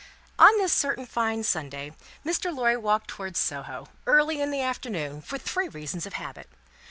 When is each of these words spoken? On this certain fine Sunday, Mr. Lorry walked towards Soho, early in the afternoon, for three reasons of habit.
On 0.39 0.57
this 0.57 0.73
certain 0.73 1.05
fine 1.05 1.43
Sunday, 1.43 1.91
Mr. 2.25 2.51
Lorry 2.51 2.75
walked 2.77 3.07
towards 3.07 3.37
Soho, 3.37 3.87
early 4.07 4.41
in 4.41 4.49
the 4.49 4.59
afternoon, 4.63 5.21
for 5.21 5.37
three 5.37 5.67
reasons 5.67 6.07
of 6.07 6.13
habit. 6.13 6.49